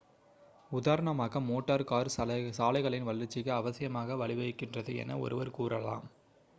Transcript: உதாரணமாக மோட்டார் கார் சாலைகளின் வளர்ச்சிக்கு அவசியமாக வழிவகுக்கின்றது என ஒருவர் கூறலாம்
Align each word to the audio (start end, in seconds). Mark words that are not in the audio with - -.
உதாரணமாக 0.71 1.39
மோட்டார் 1.39 1.83
கார் 1.83 2.09
சாலைகளின் 2.51 3.03
வளர்ச்சிக்கு 3.03 3.53
அவசியமாக 3.53 4.17
வழிவகுக்கின்றது 4.17 4.95
என 4.95 5.19
ஒருவர் 5.19 5.51
கூறலாம் 5.51 6.07